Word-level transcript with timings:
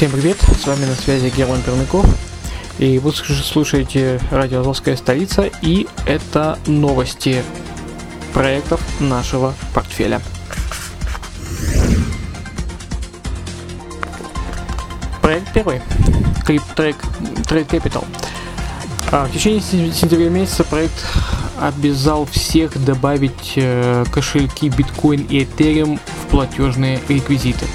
Всем 0.00 0.12
привет, 0.12 0.38
с 0.58 0.66
вами 0.66 0.86
на 0.86 0.94
связи 0.94 1.28
Герман 1.28 1.60
Пермяков. 1.60 2.06
И 2.78 2.98
вы 2.98 3.10
слуш- 3.10 3.42
слушаете 3.42 4.18
радио 4.30 4.60
«Азовская 4.60 4.96
столица» 4.96 5.50
и 5.60 5.88
это 6.06 6.58
новости 6.66 7.44
проектов 8.32 8.80
нашего 8.98 9.52
портфеля. 9.74 10.22
Проект 15.20 15.52
первый. 15.52 15.82
Клип 16.46 16.62
трек 16.74 16.96
Trade 17.46 17.68
Capital. 17.68 18.06
А, 19.12 19.26
В 19.26 19.32
течение 19.32 19.60
сен- 19.60 19.92
сентября 19.92 20.30
месяца 20.30 20.64
проект 20.64 21.04
обязал 21.60 22.24
всех 22.24 22.82
добавить 22.86 23.52
э, 23.56 24.06
кошельки 24.10 24.70
биткоин 24.70 25.26
и 25.28 25.44
этериум 25.44 25.98
в 26.22 26.30
платежные 26.30 27.00
реквизиты. 27.06 27.66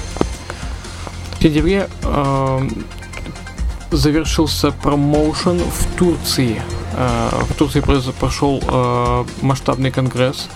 Сентябре 1.46 1.88
э, 2.02 2.68
завершился 3.92 4.72
промоушен 4.72 5.60
в 5.60 5.96
Турции. 5.96 6.60
Э, 6.94 7.28
в 7.48 7.54
Турции 7.54 7.80
прошел 8.18 8.60
э, 8.66 9.24
масштабный 9.42 9.92
конгресс 9.92 10.48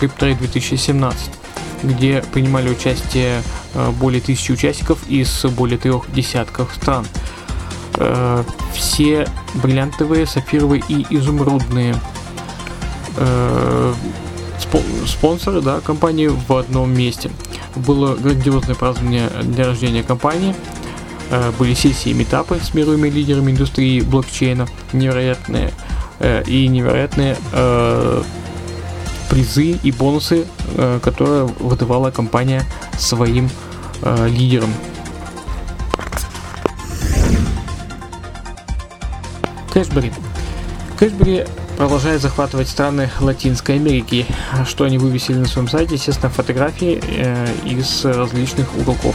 CryptoTrade 0.00 0.38
2017, 0.38 1.30
где 1.82 2.22
принимали 2.32 2.70
участие 2.70 3.42
э, 3.74 3.90
более 3.98 4.20
тысячи 4.20 4.52
участников 4.52 5.08
из 5.08 5.44
более 5.46 5.76
трех 5.76 6.04
десятков 6.12 6.72
стран. 6.72 7.04
Э, 7.96 8.44
все 8.72 9.26
бриллиантовые, 9.54 10.24
сапфировые 10.24 10.84
и 10.88 11.04
изумрудные 11.10 11.96
э, 13.16 13.94
спо- 14.60 15.06
спонсоры 15.08 15.62
да, 15.62 15.80
компании 15.80 16.28
в 16.28 16.52
одном 16.52 16.96
месте. 16.96 17.28
Было 17.76 18.14
грандиозное 18.14 18.74
празднование 18.74 19.30
дня 19.42 19.66
рождения 19.66 20.02
компании. 20.02 20.54
Э, 21.30 21.52
Были 21.58 21.74
сессии 21.74 22.10
и 22.10 22.14
метапы 22.14 22.58
с 22.62 22.74
мировыми 22.74 23.08
лидерами 23.08 23.52
индустрии 23.52 24.00
блокчейна. 24.00 24.66
Невероятные 24.92 25.72
э, 26.18 26.42
и 26.46 26.66
невероятные 26.68 27.36
э, 27.52 28.22
призы 29.30 29.78
и 29.82 29.92
бонусы, 29.92 30.46
которые 31.02 31.44
выдавала 31.44 32.10
компания 32.10 32.62
своим 32.98 33.50
лидерам. 34.26 34.70
Кэшбери. 39.70 40.12
Кэшбери 40.98 41.44
продолжает 41.78 42.20
захватывать 42.20 42.68
страны 42.68 43.08
Латинской 43.20 43.76
Америки, 43.76 44.26
что 44.66 44.82
они 44.82 44.98
вывесили 44.98 45.36
на 45.36 45.46
своем 45.46 45.68
сайте, 45.68 45.94
естественно, 45.94 46.28
фотографии 46.28 47.00
э, 47.06 47.46
из 47.64 48.04
различных 48.04 48.66
уголков. 48.76 49.14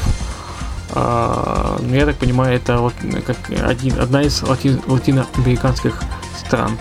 А, 0.92 1.78
ну, 1.82 1.94
я 1.94 2.06
так 2.06 2.16
понимаю, 2.16 2.56
это 2.56 2.78
вот 2.78 2.94
как 3.28 3.36
один, 3.68 4.00
одна 4.00 4.22
из 4.22 4.42
лати- 4.44 4.82
латиноамериканских 4.88 6.02
стран. 6.40 6.78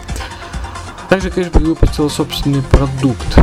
Также 1.09 1.31
Кэшбери 1.33 1.65
выпустила 1.65 2.09
собственный 2.09 2.63
продукт. 2.63 3.37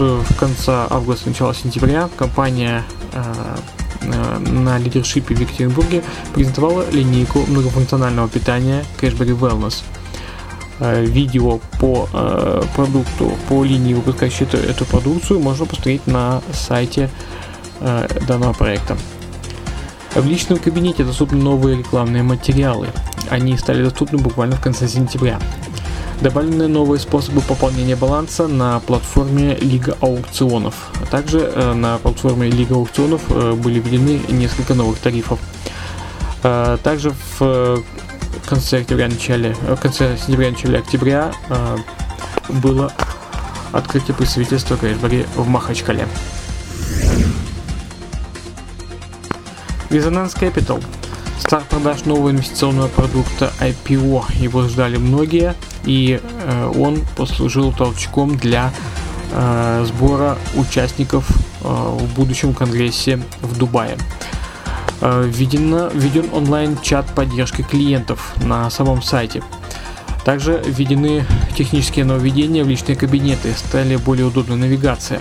В, 0.00 0.34
конце 0.34 0.88
августа, 0.90 1.28
начало 1.28 1.54
сентября 1.54 2.08
компания 2.16 2.82
э, 3.12 3.22
э, 4.00 4.38
на 4.40 4.76
лидершипе 4.78 5.36
в 5.36 5.40
Екатеринбурге 5.40 6.02
презентовала 6.34 6.84
линейку 6.90 7.46
многофункционального 7.46 8.28
питания 8.28 8.84
Cashberry 9.00 9.38
Wellness. 9.38 9.84
Э, 10.80 11.04
Видео 11.04 11.58
по 11.80 12.08
э, 12.12 12.62
продукту, 12.76 13.32
по 13.48 13.64
линии, 13.64 13.94
выпускающей 13.94 14.46
эту, 14.46 14.58
эту 14.58 14.84
продукцию, 14.84 15.40
можно 15.40 15.66
посмотреть 15.66 16.06
на 16.06 16.40
сайте 16.52 17.10
э, 17.80 18.06
данного 18.28 18.52
проекта. 18.52 18.96
В 20.14 20.24
личном 20.26 20.58
кабинете 20.58 21.02
доступны 21.02 21.38
новые 21.38 21.78
рекламные 21.78 22.22
материалы. 22.22 22.88
Они 23.28 23.56
стали 23.58 23.82
доступны 23.82 24.18
буквально 24.18 24.56
в 24.56 24.60
конце 24.60 24.86
сентября. 24.86 25.40
Добавлены 26.20 26.68
новые 26.68 27.00
способы 27.00 27.40
пополнения 27.40 27.96
баланса 27.96 28.46
на 28.48 28.80
платформе 28.80 29.56
Лига 29.56 29.96
аукционов. 30.00 30.74
Также 31.10 31.52
на 31.74 31.98
платформе 31.98 32.50
Лига 32.50 32.74
аукционов 32.74 33.22
были 33.28 33.78
введены 33.78 34.20
несколько 34.28 34.74
новых 34.74 34.98
тарифов. 34.98 35.38
Также 36.42 37.12
в 37.38 37.84
э, 38.48 38.50
конце 38.50 38.78
октября, 38.80 39.08
начале, 39.08 39.54
э, 39.62 39.74
в 39.74 39.80
конце 39.80 40.16
сентября, 40.16 40.50
начале 40.50 40.78
октября 40.78 41.32
э, 41.50 41.76
было 42.48 42.92
открытие 43.72 44.14
представительства 44.16 44.76
Кэшбери 44.76 45.26
в 45.36 45.46
Махачкале. 45.48 46.06
Резонанс 49.90 50.34
Capital. 50.34 50.82
Старт 51.38 51.64
продаж 51.64 52.04
нового 52.04 52.30
инвестиционного 52.30 52.88
продукта 52.88 53.52
IPO. 53.60 54.24
Его 54.40 54.62
ждали 54.68 54.96
многие, 54.96 55.54
и 55.84 56.20
э, 56.22 56.72
он 56.78 57.04
послужил 57.16 57.72
толчком 57.72 58.36
для 58.36 58.72
э, 59.32 59.84
сбора 59.86 60.38
участников 60.54 61.28
э, 61.30 61.64
в 61.64 62.14
будущем 62.14 62.54
конгрессе 62.54 63.20
в 63.40 63.58
Дубае. 63.58 63.96
Э, 65.00 65.24
введено, 65.26 65.88
введен 65.92 66.26
онлайн-чат 66.32 67.14
поддержки 67.14 67.62
клиентов 67.62 68.34
на 68.42 68.68
самом 68.70 69.02
сайте. 69.02 69.42
Также 70.24 70.62
введены 70.66 71.24
технические 71.56 72.04
нововведения 72.04 72.64
в 72.64 72.68
личные 72.68 72.96
кабинеты, 72.96 73.52
стали 73.52 73.96
более 73.96 74.26
удобной 74.26 74.56
навигация. 74.56 75.20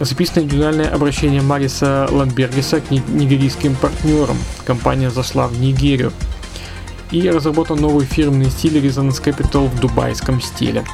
Записано 0.00 0.42
индивидуальное 0.42 0.88
обращение 0.88 1.42
Мариса 1.42 2.08
Ландбергеса 2.10 2.80
к 2.80 2.90
ни- 2.90 3.02
нигерийским 3.08 3.76
партнерам. 3.76 4.36
Компания 4.64 5.10
зашла 5.10 5.46
в 5.46 5.60
Нигерию. 5.60 6.12
И 7.12 7.28
разработан 7.30 7.80
новый 7.80 8.04
фирменный 8.06 8.50
стиль 8.50 8.78
Resonance 8.78 9.22
Capital 9.22 9.68
в 9.68 9.78
дубайском 9.78 10.40
стиле. 10.40 10.84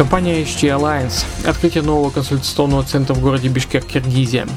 Компания 0.00 0.42
HT 0.42 0.62
Alliance. 0.62 1.26
Открытие 1.46 1.82
нового 1.82 2.08
консультационного 2.08 2.82
центра 2.84 3.12
в 3.12 3.20
городе 3.20 3.48
Бишкек, 3.48 3.84
Киргизия. 3.84 4.48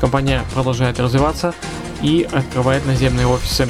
Компания 0.00 0.42
продолжает 0.52 0.98
развиваться 0.98 1.54
и 2.02 2.28
открывает 2.32 2.84
наземные 2.86 3.28
офисы. 3.28 3.68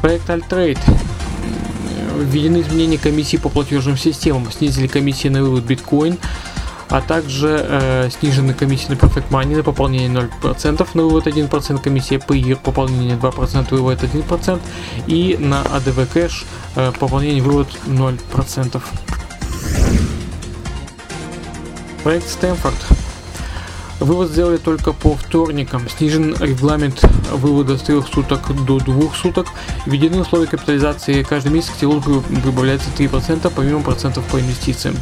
Проект 0.00 0.28
Altrade 0.30 0.80
введены 2.18 2.62
изменения 2.62 2.98
комиссии 2.98 3.36
по 3.36 3.48
платежным 3.48 3.96
системам, 3.96 4.50
снизили 4.50 4.88
комиссии 4.88 5.28
на 5.28 5.44
вывод 5.44 5.62
биткоин, 5.62 6.18
а 6.92 7.00
также 7.00 7.64
э, 7.66 8.10
снижены 8.10 8.52
комиссии 8.52 8.90
на 8.90 8.96
Perfect 8.96 9.30
Money 9.30 9.56
на 9.56 9.62
пополнение 9.62 10.10
0%, 10.10 10.88
на 10.92 11.02
вывод 11.02 11.26
1%, 11.26 11.82
комиссия 11.82 12.16
PIR, 12.16 12.58
пополнение 12.62 13.16
2%, 13.16 13.70
вывод 13.70 14.02
1%, 14.02 14.60
и 15.06 15.38
на 15.40 15.62
ADV 15.62 16.06
Cash 16.12 16.44
э, 16.76 16.92
пополнение 17.00 17.42
вывод 17.42 17.68
0%. 17.86 18.82
Проект 22.04 22.28
Стэнфорд. 22.28 23.01
Вывод 24.00 24.30
сделали 24.30 24.56
только 24.56 24.92
по 24.92 25.14
вторникам. 25.14 25.88
Снижен 25.88 26.34
регламент 26.40 27.02
вывода 27.30 27.78
с 27.78 27.82
3 27.82 28.02
суток 28.02 28.52
до 28.64 28.78
2 28.78 29.14
суток. 29.14 29.46
Введены 29.86 30.20
условия 30.20 30.46
капитализации. 30.46 31.22
Каждый 31.22 31.52
месяц 31.52 31.70
к 31.70 31.76
телу 31.76 32.00
прибавляется 32.00 32.90
3% 32.98 33.52
помимо 33.54 33.82
процентов 33.82 34.24
по 34.24 34.40
инвестициям. 34.40 34.96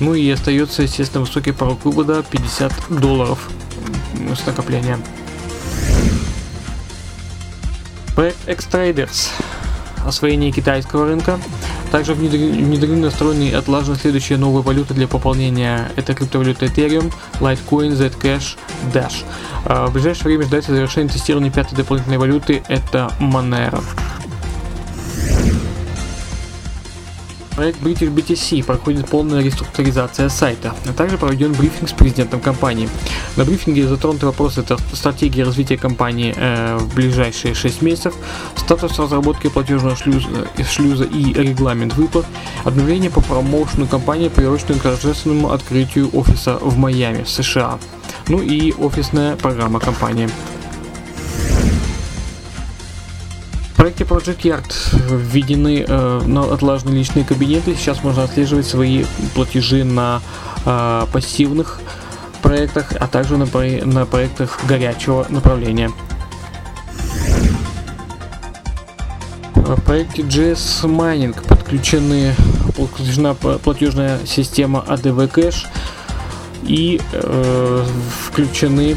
Ну 0.00 0.14
и 0.14 0.28
остается, 0.30 0.82
естественно, 0.82 1.20
высокий 1.20 1.52
порог 1.52 1.84
вывода 1.84 2.22
50 2.22 2.72
долларов 2.88 3.48
с 4.14 4.46
накопления. 4.46 4.98
Проект 8.14 8.48
X-Traders. 8.48 9.28
Освоение 10.06 10.52
китайского 10.52 11.06
рынка. 11.06 11.38
Также 11.90 12.14
внедрены 12.14 12.96
настроены 12.96 13.48
и 13.48 13.52
отлажены 13.52 13.96
следующие 13.96 14.38
новые 14.38 14.62
валюты 14.62 14.94
для 14.94 15.08
пополнения. 15.08 15.90
Это 15.96 16.14
криптовалюта 16.14 16.66
Ethereum, 16.66 17.12
Litecoin, 17.40 17.92
Zcash, 17.92 18.56
Dash. 18.92 19.24
А 19.64 19.86
В 19.86 19.92
ближайшее 19.92 20.24
время 20.24 20.44
ждается 20.44 20.72
завершение 20.72 21.12
тестирования 21.12 21.50
пятой 21.50 21.74
дополнительной 21.74 22.18
валюты. 22.18 22.62
Это 22.68 23.10
Monero. 23.20 23.82
Проект 27.56 27.80
British 27.80 28.14
BTC 28.14 28.64
проходит 28.64 29.08
полная 29.08 29.42
реструктуризация 29.42 30.28
сайта, 30.28 30.74
а 30.86 30.92
также 30.92 31.16
проведен 31.16 31.54
брифинг 31.54 31.88
с 31.88 31.92
президентом 31.94 32.38
компании. 32.38 32.86
На 33.36 33.46
брифинге 33.46 33.88
затронуты 33.88 34.26
вопросы 34.26 34.62
стратегии 34.92 35.40
развития 35.40 35.78
компании 35.78 36.34
э, 36.36 36.76
в 36.76 36.94
ближайшие 36.94 37.54
6 37.54 37.80
месяцев, 37.80 38.14
статус 38.56 38.98
разработки 38.98 39.48
платежного 39.48 39.96
шлюза, 39.96 40.28
э, 40.58 40.64
шлюза 40.64 41.04
и 41.04 41.32
регламент 41.32 41.94
выплат, 41.94 42.26
обновление 42.64 43.10
по 43.10 43.22
промоушену 43.22 43.86
компании, 43.86 44.28
приуроченную 44.28 44.78
к 44.78 44.82
торжественному 44.82 45.50
открытию 45.50 46.10
офиса 46.14 46.58
в 46.60 46.76
Майами, 46.76 47.24
США, 47.24 47.78
ну 48.28 48.42
и 48.42 48.74
офисная 48.74 49.34
программа 49.36 49.80
компании. 49.80 50.28
Проекте 53.76 54.04
Project 54.04 54.42
Yard 54.42 54.72
введены 55.10 55.84
э, 55.86 56.48
отлажены 56.52 56.90
личные 56.90 57.24
кабинеты. 57.24 57.74
Сейчас 57.74 58.02
можно 58.02 58.24
отслеживать 58.24 58.66
свои 58.66 59.04
платежи 59.34 59.84
на 59.84 60.20
э, 60.64 61.06
пассивных 61.12 61.80
проектах, 62.42 62.92
а 62.98 63.06
также 63.06 63.36
на, 63.36 63.46
на 63.84 64.06
проектах 64.06 64.58
горячего 64.66 65.26
направления. 65.28 65.90
В 69.54 69.80
проекте 69.82 70.22
JS 70.22 70.84
Mining 70.84 71.36
подключены, 71.46 72.34
подключена 72.76 73.34
платежная 73.34 74.20
система 74.24 74.84
ADV 74.88 75.32
Cash 75.32 75.66
и 76.62 77.00
э, 77.12 77.84
включены 78.26 78.96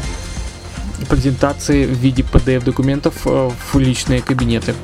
презентации 1.08 1.86
в 1.86 1.98
виде 1.98 2.22
PDF 2.22 2.64
документов 2.64 3.14
э, 3.24 3.50
в 3.72 3.78
личные 3.78 4.22
кабинеты. 4.22 4.74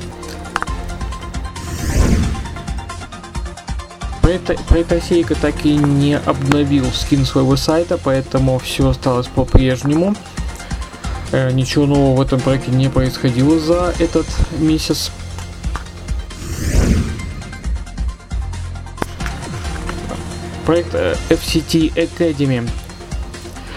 Проект, 4.21 4.65
проект 4.65 4.91
Осейка 4.91 5.35
так 5.35 5.65
и 5.65 5.75
не 5.75 6.17
обновил 6.17 6.85
скин 6.91 7.25
своего 7.25 7.55
сайта, 7.55 7.97
поэтому 7.97 8.59
все 8.59 8.89
осталось 8.89 9.27
по-прежнему. 9.27 10.15
Э, 11.31 11.51
ничего 11.51 11.85
нового 11.85 12.17
в 12.17 12.21
этом 12.21 12.39
проекте 12.39 12.71
не 12.71 12.89
происходило 12.89 13.59
за 13.59 13.93
этот 13.99 14.25
месяц. 14.59 15.11
Проект 20.65 20.93
э, 20.93 21.15
FCT 21.29 21.93
Academy 21.93 22.69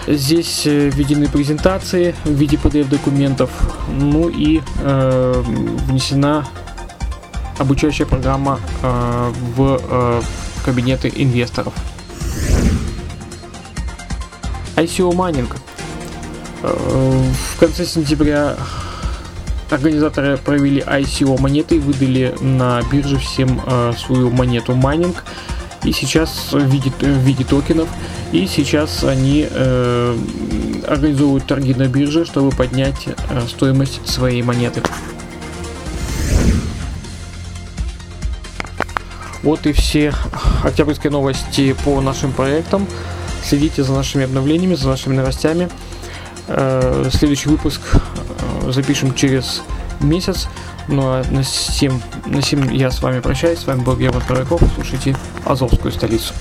Здесь 0.07 0.63
э, 0.65 0.89
введены 0.89 1.27
презентации 1.27 2.15
в 2.25 2.31
виде 2.31 2.57
PDF 2.57 2.89
документов, 2.89 3.51
ну 3.89 4.29
и 4.29 4.61
э, 4.79 5.43
внесена 5.87 6.47
обучающая 7.59 8.07
программа 8.07 8.59
э, 8.81 9.33
в 9.55 9.79
э, 9.81 10.21
кабинеты 10.65 11.11
инвесторов. 11.15 11.73
ICO 14.75 15.13
майнинг. 15.13 15.55
Э, 16.63 17.23
в 17.55 17.59
конце 17.59 17.85
сентября 17.85 18.57
организаторы 19.69 20.37
провели 20.37 20.81
ICO 20.81 21.39
монеты 21.39 21.75
и 21.75 21.79
выдали 21.79 22.35
на 22.41 22.81
бирже 22.91 23.17
всем 23.17 23.61
э, 23.65 23.93
свою 23.97 24.31
монету 24.31 24.73
майнинг. 24.73 25.23
И 25.83 25.91
сейчас 25.91 26.51
в 26.51 26.59
виде, 26.65 26.91
в 26.99 27.05
виде 27.05 27.43
токенов 27.43 27.87
и 28.31 28.47
сейчас 28.47 29.03
они 29.03 29.47
э, 29.49 30.17
организовывают 30.87 31.45
торги 31.45 31.73
на 31.73 31.87
бирже, 31.87 32.25
чтобы 32.25 32.51
поднять 32.51 33.07
э, 33.07 33.41
стоимость 33.47 34.07
своей 34.07 34.41
монеты. 34.41 34.81
Вот 39.43 39.65
и 39.65 39.73
все 39.73 40.13
октябрьские 40.63 41.11
новости 41.11 41.75
по 41.83 41.99
нашим 41.99 42.31
проектам. 42.31 42.87
Следите 43.43 43.83
за 43.83 43.91
нашими 43.91 44.25
обновлениями, 44.25 44.75
за 44.75 44.87
нашими 44.87 45.15
новостями. 45.15 45.67
Э, 46.47 47.09
следующий 47.11 47.49
выпуск 47.49 47.81
э, 47.93 48.71
запишем 48.71 49.13
через 49.13 49.61
месяц. 49.99 50.47
Ну 50.87 51.01
а 51.03 51.23
на 51.31 51.43
сим, 51.43 52.01
на 52.25 52.41
сим 52.41 52.69
я 52.69 52.91
с 52.91 53.01
вами 53.01 53.19
прощаюсь. 53.19 53.59
С 53.59 53.67
вами 53.67 53.81
был 53.81 53.97
Герман 53.97 54.21
Коровиков. 54.21 54.61
Слушайте 54.75 55.17
Азовскую 55.45 55.91
столицу. 55.91 56.33